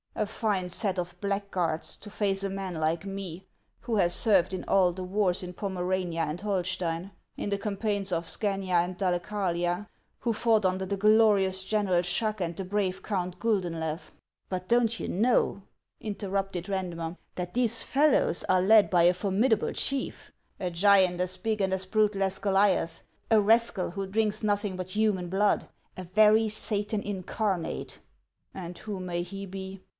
A 0.15 0.25
fine 0.25 0.67
set 0.69 0.99
of 0.99 1.19
blackguards 1.21 1.95
to 1.97 2.09
face 2.09 2.43
a 2.43 2.49
man 2.49 2.75
like 2.75 3.05
me, 3.05 3.45
who 3.81 3.95
has 3.95 4.13
served 4.13 4.53
in 4.53 4.63
all 4.67 4.91
the 4.91 5.03
wars 5.03 5.41
in 5.41 5.53
Pomerania 5.53 6.21
and 6.21 6.39
Holsteiu, 6.41 7.11
in 7.37 7.49
the 7.49 7.57
campaigns 7.57 8.11
of 8.11 8.27
Scania 8.27 8.75
and 8.75 8.97
Dalecarlia; 8.97 9.87
who 10.19 10.33
fought 10.33 10.65
under 10.65 10.85
the 10.85 10.97
glorious 10.97 11.63
General 11.63 12.01
Schack 12.01 12.41
and 12.41 12.55
the 12.55 12.65
brave 12.65 13.01
Count 13.03 13.39
Guldeulew!"" 13.39 13.99
But 14.49 14.67
don't 14.67 14.99
you 14.99 15.07
know," 15.07 15.63
interrupted 15.99 16.65
Eandmer," 16.65 17.15
that 17.35 17.53
these 17.53 17.83
fellows 17.83 18.43
are 18.49 18.61
led 18.61 18.89
by 18.89 19.03
a 19.03 19.13
formidable 19.13 19.71
chief,— 19.71 20.31
a 20.59 20.69
giant 20.71 21.21
as 21.21 21.37
big 21.37 21.61
and 21.61 21.73
as 21.73 21.85
brutal 21.85 22.21
as 22.23 22.37
Goliath, 22.37 23.03
a 23.29 23.39
rascal 23.39 23.91
who 23.91 24.07
drinks 24.07 24.43
nothing 24.43 24.75
but 24.75 24.91
human 24.91 25.29
blood, 25.29 25.67
a 25.95 26.03
very 26.03 26.49
Satan 26.49 27.01
incarnate?"" 27.01 27.99
And 28.53 28.77
who 28.77 28.99
may 28.99 29.21
he 29.21 29.45
be 29.45 29.81